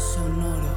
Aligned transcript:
Sonoro. 0.00 0.74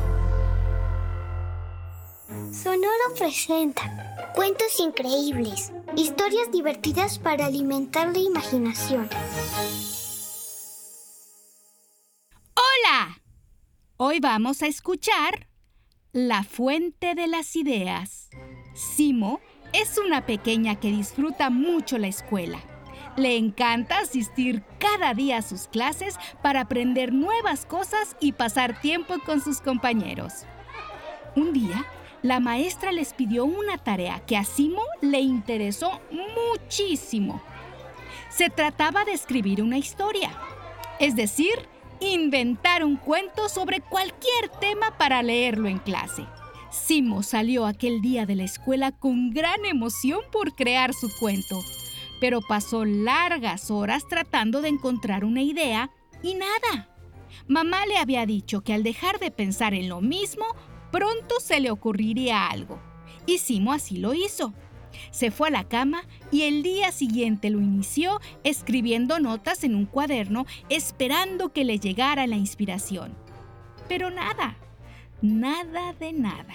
Sonoro 2.52 3.16
presenta 3.18 4.34
cuentos 4.36 4.80
increíbles, 4.82 5.72
historias 5.96 6.52
divertidas 6.52 7.20
para 7.20 7.46
alimentar 7.46 8.12
la 8.12 8.20
imaginación. 8.20 9.10
Hola. 12.54 13.22
Hoy 13.96 14.20
vamos 14.20 14.62
a 14.62 14.68
escuchar 14.68 15.48
La 16.12 16.44
fuente 16.44 17.16
de 17.16 17.28
las 17.28 17.56
ideas. 17.56 18.30
Simo 18.74 19.40
es 19.72 19.98
una 19.98 20.26
pequeña 20.26 20.82
que 20.82 20.90
disfruta 20.90 21.50
mucho 21.50 21.98
la 21.98 22.08
escuela. 22.08 22.73
Le 23.16 23.38
encanta 23.38 24.00
asistir 24.00 24.64
cada 24.80 25.14
día 25.14 25.38
a 25.38 25.42
sus 25.44 25.68
clases 25.68 26.16
para 26.42 26.62
aprender 26.62 27.14
nuevas 27.14 27.66
cosas 27.66 28.16
y 28.20 28.32
pasar 28.32 28.82
tiempo 28.82 29.16
con 29.24 29.40
sus 29.40 29.62
compañeros. 29.62 30.46
Un 31.36 31.54
día, 31.54 31.86
la 32.24 32.40
maestra 32.40 32.92
les 32.92 33.14
pidió 33.14 33.46
una 33.46 33.78
tarea 33.78 34.20
que 34.26 34.36
a 34.36 34.44
Simo 34.44 34.82
le 35.02 35.20
interesó 35.20 36.02
muchísimo. 36.12 37.40
Se 38.30 38.50
trataba 38.50 39.06
de 39.06 39.14
escribir 39.14 39.62
una 39.62 39.78
historia, 39.78 40.32
es 41.00 41.16
decir, 41.16 41.54
inventar 42.00 42.84
un 42.84 42.96
cuento 42.96 43.48
sobre 43.48 43.82
cualquier 43.82 44.50
tema 44.60 44.98
para 44.98 45.22
leerlo 45.22 45.68
en 45.68 45.78
clase. 45.78 46.26
Simo 46.72 47.22
salió 47.22 47.68
aquel 47.68 48.02
día 48.02 48.26
de 48.26 48.34
la 48.34 48.44
escuela 48.44 48.92
con 48.92 49.30
gran 49.30 49.66
emoción 49.66 50.22
por 50.32 50.56
crear 50.56 50.94
su 50.96 51.12
cuento 51.20 51.60
pero 52.24 52.40
pasó 52.40 52.86
largas 52.86 53.70
horas 53.70 54.08
tratando 54.08 54.62
de 54.62 54.70
encontrar 54.70 55.26
una 55.26 55.42
idea 55.42 55.92
y 56.22 56.36
nada. 56.36 56.88
Mamá 57.50 57.86
le 57.86 57.98
había 57.98 58.26
dicho 58.26 58.62
que 58.62 58.74
al 58.74 58.82
dejar 58.82 59.20
de 59.20 59.30
pensar 59.30 59.74
en 59.74 59.90
lo 59.90 60.00
mismo, 60.00 60.46
pronto 60.90 61.42
se 61.42 61.60
le 61.60 61.70
ocurriría 61.70 62.48
algo. 62.48 62.82
Y 63.26 63.40
Simo 63.40 63.74
así 63.74 63.98
lo 63.98 64.14
hizo. 64.14 64.54
Se 65.12 65.32
fue 65.32 65.50
a 65.50 65.52
la 65.52 65.68
cama 65.68 66.06
y 66.32 66.44
el 66.44 66.64
día 66.64 66.94
siguiente 66.94 67.50
lo 67.50 67.60
inició 67.60 68.22
escribiendo 68.46 69.20
notas 69.20 69.66
en 69.66 69.76
un 69.76 69.86
cuaderno 69.86 70.46
esperando 70.70 71.52
que 71.52 71.66
le 71.66 71.78
llegara 71.78 72.26
la 72.26 72.38
inspiración. 72.38 73.18
Pero 73.90 74.12
nada, 74.12 74.56
nada 75.22 75.92
de 75.92 76.14
nada. 76.14 76.54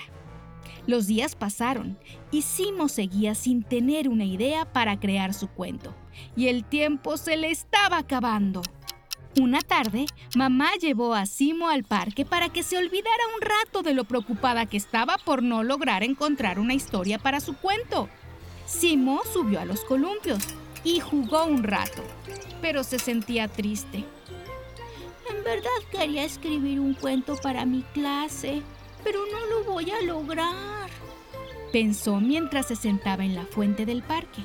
Los 0.86 1.06
días 1.06 1.34
pasaron 1.34 1.98
y 2.30 2.42
Simo 2.42 2.88
seguía 2.88 3.34
sin 3.34 3.62
tener 3.62 4.08
una 4.08 4.24
idea 4.24 4.64
para 4.72 4.98
crear 4.98 5.34
su 5.34 5.48
cuento. 5.48 5.94
Y 6.36 6.48
el 6.48 6.64
tiempo 6.64 7.16
se 7.16 7.36
le 7.36 7.50
estaba 7.50 7.98
acabando. 7.98 8.62
Una 9.41 9.61
tarde, 9.61 10.06
mamá 10.34 10.70
llevó 10.80 11.14
a 11.14 11.27
Simo 11.27 11.69
al 11.69 11.84
parque 11.84 12.24
para 12.24 12.48
que 12.48 12.62
se 12.62 12.77
olvidara 12.77 13.22
un 13.36 13.42
rato 13.42 13.83
de 13.83 13.94
lo 13.94 14.05
preocupada 14.05 14.66
que 14.66 14.77
estaba 14.77 15.16
por 15.18 15.42
no 15.42 15.62
lograr 15.62 16.02
encontrar 16.02 16.58
una 16.58 16.74
historia 16.74 17.18
para 17.18 17.39
su 17.40 17.56
cuento. 17.56 18.08
Simo 18.67 19.20
subió 19.33 19.61
a 19.61 19.64
los 19.64 19.80
columpios 19.85 20.42
y 20.83 21.00
jugó 21.00 21.45
un 21.45 21.62
rato, 21.62 22.02
pero 22.61 22.83
se 22.83 22.98
sentía 22.98 23.46
triste. 23.46 24.05
En 25.30 25.45
verdad 25.45 25.70
quería 25.92 26.24
escribir 26.24 26.80
un 26.80 26.95
cuento 26.95 27.36
para 27.36 27.64
mi 27.64 27.83
clase, 27.95 28.62
pero 29.08 29.24
no 29.24 29.46
lo 29.46 29.64
voy 29.64 29.91
a 29.91 30.02
lograr, 30.02 30.91
pensó 31.73 32.20
mientras 32.20 32.67
se 32.69 32.77
sentaba 32.77 33.24
en 33.24 33.35
la 33.35 33.46
fuente 33.46 33.86
del 33.86 34.02
parque. 34.02 34.42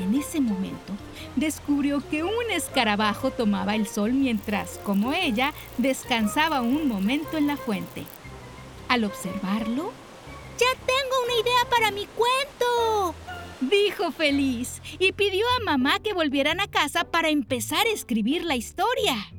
En 0.00 0.16
ese 0.16 0.40
momento, 0.40 0.92
descubrió 1.36 2.02
que 2.10 2.24
un 2.24 2.50
escarabajo 2.50 3.30
tomaba 3.30 3.76
el 3.76 3.86
sol 3.86 4.12
mientras, 4.12 4.78
como 4.78 5.12
ella, 5.12 5.52
descansaba 5.78 6.62
un 6.62 6.88
momento 6.88 7.36
en 7.36 7.46
la 7.46 7.56
fuente. 7.56 8.04
Al 8.88 9.04
observarlo, 9.04 9.92
¡Ya 10.58 10.74
tengo 10.84 11.24
una 11.24 11.34
idea 11.34 11.70
para 11.70 11.90
mi 11.92 12.06
cuento! 12.06 13.14
Dijo 13.60 14.10
feliz 14.10 14.82
y 14.98 15.12
pidió 15.12 15.46
a 15.58 15.64
mamá 15.64 16.00
que 16.00 16.12
volvieran 16.12 16.58
a 16.60 16.66
casa 16.66 17.04
para 17.04 17.28
empezar 17.28 17.86
a 17.86 17.90
escribir 17.90 18.44
la 18.44 18.56
historia. 18.56 19.30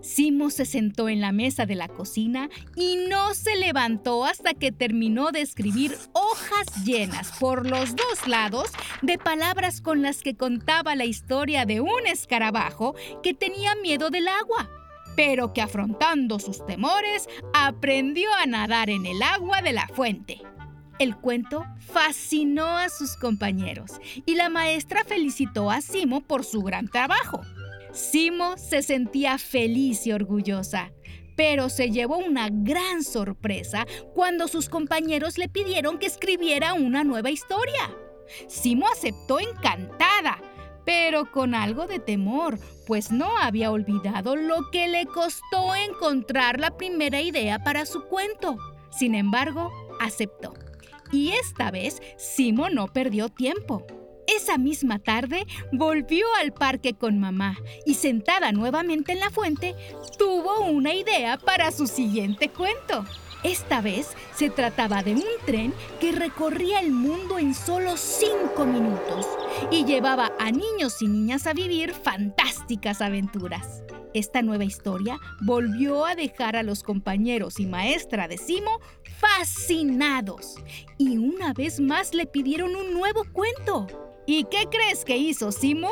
Simo 0.00 0.50
se 0.50 0.64
sentó 0.64 1.08
en 1.08 1.20
la 1.20 1.32
mesa 1.32 1.66
de 1.66 1.74
la 1.74 1.88
cocina 1.88 2.48
y 2.76 2.96
no 3.08 3.34
se 3.34 3.56
levantó 3.56 4.24
hasta 4.24 4.54
que 4.54 4.72
terminó 4.72 5.30
de 5.32 5.40
escribir 5.40 5.96
hojas 6.12 6.84
llenas 6.84 7.32
por 7.38 7.68
los 7.68 7.96
dos 7.96 8.26
lados 8.26 8.70
de 9.02 9.18
palabras 9.18 9.80
con 9.80 10.02
las 10.02 10.22
que 10.22 10.36
contaba 10.36 10.94
la 10.94 11.04
historia 11.04 11.66
de 11.66 11.80
un 11.80 12.06
escarabajo 12.06 12.94
que 13.22 13.34
tenía 13.34 13.74
miedo 13.76 14.10
del 14.10 14.28
agua, 14.28 14.70
pero 15.16 15.52
que 15.52 15.62
afrontando 15.62 16.38
sus 16.38 16.64
temores 16.64 17.28
aprendió 17.52 18.28
a 18.34 18.46
nadar 18.46 18.90
en 18.90 19.06
el 19.06 19.22
agua 19.22 19.62
de 19.62 19.72
la 19.72 19.88
fuente. 19.88 20.40
El 20.98 21.16
cuento 21.16 21.64
fascinó 21.78 22.76
a 22.76 22.88
sus 22.88 23.16
compañeros 23.16 24.00
y 24.26 24.34
la 24.34 24.48
maestra 24.48 25.04
felicitó 25.04 25.70
a 25.70 25.80
Simo 25.80 26.20
por 26.20 26.44
su 26.44 26.62
gran 26.62 26.88
trabajo. 26.88 27.40
Simo 27.98 28.56
se 28.56 28.82
sentía 28.82 29.38
feliz 29.38 30.06
y 30.06 30.12
orgullosa, 30.12 30.92
pero 31.36 31.68
se 31.68 31.90
llevó 31.90 32.18
una 32.18 32.48
gran 32.48 33.02
sorpresa 33.02 33.86
cuando 34.14 34.46
sus 34.46 34.68
compañeros 34.68 35.36
le 35.36 35.48
pidieron 35.48 35.98
que 35.98 36.06
escribiera 36.06 36.74
una 36.74 37.02
nueva 37.02 37.30
historia. 37.30 37.92
Simo 38.46 38.86
aceptó 38.86 39.40
encantada, 39.40 40.40
pero 40.86 41.32
con 41.32 41.56
algo 41.56 41.88
de 41.88 41.98
temor, 41.98 42.60
pues 42.86 43.10
no 43.10 43.36
había 43.36 43.72
olvidado 43.72 44.36
lo 44.36 44.70
que 44.70 44.86
le 44.86 45.04
costó 45.06 45.74
encontrar 45.74 46.60
la 46.60 46.76
primera 46.76 47.20
idea 47.20 47.64
para 47.64 47.84
su 47.84 48.04
cuento. 48.04 48.58
Sin 48.96 49.16
embargo, 49.16 49.72
aceptó. 49.98 50.54
Y 51.10 51.30
esta 51.30 51.72
vez 51.72 52.00
Simo 52.16 52.70
no 52.70 52.86
perdió 52.86 53.28
tiempo. 53.28 53.84
Esa 54.28 54.58
misma 54.58 54.98
tarde 54.98 55.46
volvió 55.72 56.26
al 56.38 56.52
parque 56.52 56.92
con 56.92 57.18
mamá 57.18 57.56
y 57.86 57.94
sentada 57.94 58.52
nuevamente 58.52 59.12
en 59.12 59.20
la 59.20 59.30
fuente, 59.30 59.74
tuvo 60.18 60.66
una 60.66 60.92
idea 60.92 61.38
para 61.38 61.72
su 61.72 61.86
siguiente 61.86 62.50
cuento. 62.50 63.06
Esta 63.42 63.80
vez 63.80 64.08
se 64.36 64.50
trataba 64.50 65.02
de 65.02 65.14
un 65.14 65.24
tren 65.46 65.72
que 65.98 66.12
recorría 66.12 66.80
el 66.80 66.90
mundo 66.92 67.38
en 67.38 67.54
solo 67.54 67.96
cinco 67.96 68.66
minutos 68.66 69.26
y 69.70 69.86
llevaba 69.86 70.32
a 70.38 70.50
niños 70.50 71.00
y 71.00 71.08
niñas 71.08 71.46
a 71.46 71.54
vivir 71.54 71.94
fantásticas 71.94 73.00
aventuras. 73.00 73.82
Esta 74.12 74.42
nueva 74.42 74.64
historia 74.64 75.18
volvió 75.40 76.04
a 76.04 76.14
dejar 76.14 76.56
a 76.56 76.62
los 76.62 76.82
compañeros 76.82 77.60
y 77.60 77.66
maestra 77.66 78.28
de 78.28 78.36
Simo 78.36 78.80
fascinados 79.18 80.56
y 80.98 81.16
una 81.16 81.54
vez 81.54 81.80
más 81.80 82.12
le 82.12 82.26
pidieron 82.26 82.76
un 82.76 82.92
nuevo 82.92 83.24
cuento. 83.32 84.07
¿Y 84.30 84.44
qué 84.44 84.68
crees 84.70 85.06
que 85.06 85.16
hizo 85.16 85.50
Simo? 85.50 85.88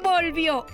Volvió 0.00 0.64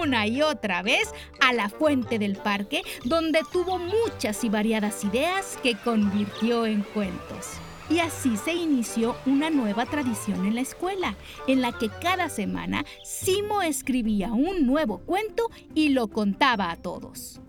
una 0.00 0.26
y 0.26 0.42
otra 0.42 0.82
vez 0.82 1.14
a 1.40 1.52
la 1.52 1.68
fuente 1.68 2.18
del 2.18 2.34
parque, 2.34 2.82
donde 3.04 3.42
tuvo 3.52 3.78
muchas 3.78 4.42
y 4.42 4.48
variadas 4.48 5.04
ideas 5.04 5.56
que 5.62 5.76
convirtió 5.76 6.66
en 6.66 6.82
cuentos. 6.82 7.60
Y 7.88 8.00
así 8.00 8.36
se 8.36 8.54
inició 8.54 9.14
una 9.24 9.50
nueva 9.50 9.86
tradición 9.86 10.46
en 10.46 10.56
la 10.56 10.62
escuela, 10.62 11.14
en 11.46 11.60
la 11.60 11.70
que 11.70 11.90
cada 12.02 12.28
semana 12.28 12.84
Simo 13.04 13.62
escribía 13.62 14.32
un 14.32 14.66
nuevo 14.66 14.98
cuento 14.98 15.52
y 15.76 15.90
lo 15.90 16.08
contaba 16.08 16.72
a 16.72 16.76
todos. 16.76 17.40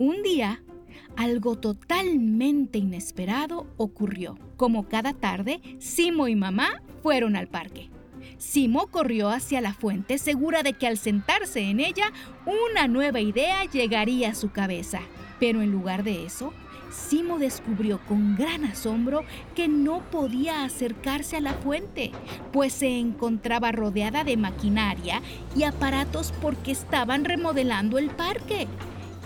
Un 0.00 0.24
día, 0.24 0.64
algo 1.14 1.54
totalmente 1.54 2.78
inesperado 2.78 3.68
ocurrió. 3.76 4.36
Como 4.56 4.88
cada 4.88 5.12
tarde, 5.12 5.60
Simo 5.78 6.26
y 6.26 6.34
mamá 6.34 6.82
fueron 7.00 7.36
al 7.36 7.46
parque. 7.46 7.91
Simo 8.42 8.88
corrió 8.88 9.30
hacia 9.30 9.60
la 9.60 9.72
fuente 9.72 10.18
segura 10.18 10.64
de 10.64 10.72
que 10.72 10.88
al 10.88 10.98
sentarse 10.98 11.60
en 11.60 11.78
ella, 11.78 12.12
una 12.44 12.88
nueva 12.88 13.20
idea 13.20 13.64
llegaría 13.64 14.30
a 14.30 14.34
su 14.34 14.50
cabeza. 14.50 15.00
Pero 15.38 15.62
en 15.62 15.70
lugar 15.70 16.02
de 16.02 16.26
eso, 16.26 16.52
Simo 16.90 17.38
descubrió 17.38 18.00
con 18.08 18.34
gran 18.34 18.64
asombro 18.64 19.24
que 19.54 19.68
no 19.68 20.00
podía 20.10 20.64
acercarse 20.64 21.36
a 21.36 21.40
la 21.40 21.54
fuente, 21.54 22.10
pues 22.52 22.72
se 22.72 22.98
encontraba 22.98 23.70
rodeada 23.70 24.24
de 24.24 24.36
maquinaria 24.36 25.22
y 25.54 25.62
aparatos 25.62 26.34
porque 26.42 26.72
estaban 26.72 27.24
remodelando 27.24 27.96
el 27.96 28.10
parque. 28.10 28.66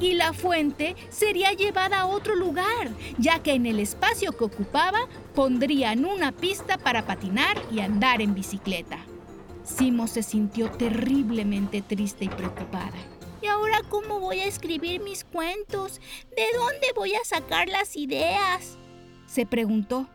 Y 0.01 0.15
la 0.15 0.33
fuente 0.33 0.95
sería 1.09 1.53
llevada 1.53 2.01
a 2.01 2.07
otro 2.07 2.35
lugar, 2.35 2.91
ya 3.19 3.43
que 3.43 3.53
en 3.53 3.67
el 3.67 3.81
espacio 3.81 4.33
que 4.33 4.45
ocupaba 4.45 5.09
pondrían 5.35 6.05
una 6.05 6.33
pista 6.33 6.77
para 6.77 7.07
patinar 7.07 7.57
y 7.71 7.81
andar 7.81 8.21
en 8.21 8.35
bicicleta. 8.35 8.99
Simo 9.65 10.07
se 10.07 10.23
sintió 10.23 10.71
terriblemente 10.71 11.83
triste 11.83 12.27
y 12.27 12.29
preocupada. 12.29 12.93
¿Y 13.43 13.47
ahora 13.47 13.81
cómo 13.89 14.21
voy 14.21 14.41
a 14.41 14.47
escribir 14.47 15.01
mis 15.01 15.25
cuentos? 15.25 16.01
¿De 16.37 16.47
dónde 16.57 16.87
voy 16.95 17.15
a 17.15 17.25
sacar 17.25 17.69
las 17.69 17.97
ideas? 17.97 18.79
Se 19.27 19.47
preguntó, 19.47 20.09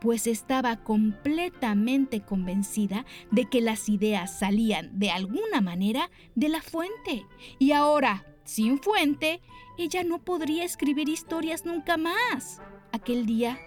pues 0.00 0.26
estaba 0.26 0.76
completamente 0.76 2.20
convencida 2.20 3.06
de 3.30 3.46
que 3.46 3.60
las 3.60 3.88
ideas 3.88 4.38
salían 4.38 4.98
de 4.98 5.10
alguna 5.10 5.60
manera 5.60 6.10
de 6.34 6.48
la 6.48 6.60
fuente. 6.60 7.26
Y 7.58 7.72
ahora, 7.72 8.24
sin 8.44 8.78
fuente, 8.78 9.40
ella 9.78 10.04
no 10.04 10.18
podría 10.18 10.64
escribir 10.64 11.08
historias 11.08 11.64
nunca 11.64 11.96
más. 11.96 12.60
Aquel 12.92 13.26
día 13.26 13.58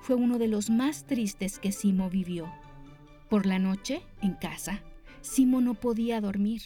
fue 0.00 0.16
uno 0.16 0.38
de 0.38 0.48
los 0.48 0.70
más 0.70 1.06
tristes 1.06 1.58
que 1.58 1.70
Simo 1.70 2.10
vivió. 2.10 2.52
Por 3.28 3.46
la 3.46 3.58
noche, 3.58 4.02
en 4.20 4.34
casa, 4.34 4.82
Simo 5.20 5.60
no 5.60 5.74
podía 5.74 6.20
dormir. 6.20 6.62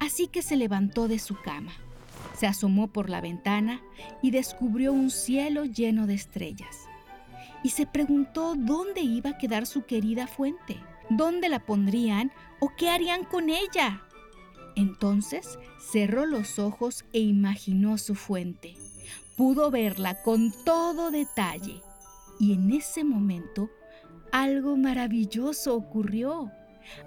Así 0.00 0.26
que 0.26 0.42
se 0.42 0.56
levantó 0.56 1.06
de 1.06 1.18
su 1.18 1.40
cama, 1.40 1.72
se 2.36 2.46
asomó 2.46 2.88
por 2.88 3.08
la 3.08 3.20
ventana 3.20 3.80
y 4.22 4.30
descubrió 4.32 4.92
un 4.92 5.10
cielo 5.10 5.64
lleno 5.64 6.06
de 6.06 6.14
estrellas. 6.14 6.88
Y 7.62 7.70
se 7.70 7.86
preguntó 7.86 8.54
dónde 8.56 9.00
iba 9.00 9.30
a 9.30 9.38
quedar 9.38 9.66
su 9.66 9.84
querida 9.84 10.26
fuente, 10.26 10.80
dónde 11.10 11.48
la 11.48 11.60
pondrían 11.60 12.32
o 12.60 12.72
qué 12.76 12.90
harían 12.90 13.24
con 13.24 13.48
ella. 13.48 14.02
Entonces 14.76 15.58
cerró 15.78 16.26
los 16.26 16.58
ojos 16.58 17.04
e 17.12 17.20
imaginó 17.20 17.98
su 17.98 18.14
fuente. 18.14 18.74
Pudo 19.36 19.70
verla 19.70 20.22
con 20.22 20.52
todo 20.64 21.10
detalle. 21.10 21.80
Y 22.40 22.54
en 22.54 22.72
ese 22.72 23.04
momento 23.04 23.70
algo 24.32 24.76
maravilloso 24.76 25.76
ocurrió. 25.76 26.50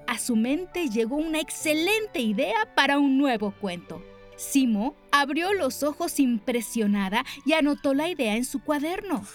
A 0.08 0.18
su 0.18 0.36
mente 0.36 0.90
llegó 0.90 1.18
una 1.18 1.40
excelente 1.40 2.19
idea 2.19 2.74
para 2.75 3.00
un 3.00 3.18
nuevo 3.18 3.54
cuento. 3.60 4.02
Simo 4.38 4.96
abrió 5.12 5.54
los 5.54 5.84
ojos 5.84 6.19
impresionada 6.19 7.25
y 7.46 7.54
anotó 7.54 7.94
la 7.94 8.08
idea 8.08 8.36
en 8.36 8.46
su 8.46 8.64
cuaderno. 8.64 9.25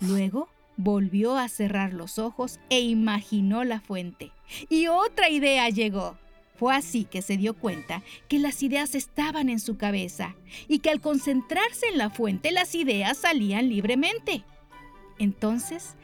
Luego 0.00 0.48
volvió 0.76 1.36
a 1.36 1.48
cerrar 1.48 1.92
los 1.92 2.18
ojos 2.18 2.58
e 2.70 2.80
imaginó 2.80 3.64
la 3.64 3.80
fuente. 3.80 4.32
Y 4.68 4.86
otra 4.86 5.28
idea 5.28 5.68
llegó. 5.68 6.16
Fue 6.56 6.74
así 6.74 7.04
que 7.04 7.20
se 7.20 7.36
dio 7.36 7.54
cuenta 7.54 8.02
que 8.28 8.38
las 8.38 8.62
ideas 8.62 8.94
estaban 8.94 9.48
en 9.48 9.58
su 9.58 9.76
cabeza 9.76 10.36
y 10.68 10.78
que 10.78 10.90
al 10.90 11.00
concentrarse 11.00 11.86
en 11.88 11.98
la 11.98 12.10
fuente 12.10 12.52
las 12.52 12.74
ideas 12.74 13.18
salían 13.18 13.68
libremente. 13.68 14.44
Entonces 15.18 15.96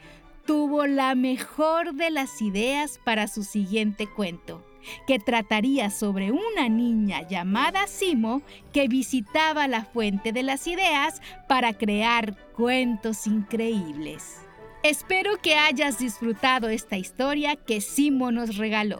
tuvo 0.45 0.87
la 0.87 1.15
mejor 1.15 1.93
de 1.93 2.11
las 2.11 2.41
ideas 2.41 2.99
para 3.05 3.27
su 3.27 3.43
siguiente 3.43 4.07
cuento, 4.07 4.65
que 5.07 5.19
trataría 5.19 5.89
sobre 5.89 6.31
una 6.31 6.67
niña 6.67 7.27
llamada 7.27 7.87
Simo 7.87 8.41
que 8.73 8.87
visitaba 8.87 9.67
la 9.67 9.85
fuente 9.85 10.33
de 10.33 10.43
las 10.43 10.67
ideas 10.67 11.21
para 11.47 11.73
crear 11.73 12.35
cuentos 12.53 13.27
increíbles. 13.27 14.39
Espero 14.83 15.37
que 15.37 15.55
hayas 15.55 15.99
disfrutado 15.99 16.67
esta 16.67 16.97
historia 16.97 17.55
que 17.55 17.79
Simo 17.79 18.31
nos 18.31 18.57
regaló. 18.57 18.99